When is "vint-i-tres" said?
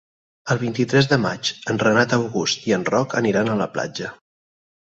0.61-1.09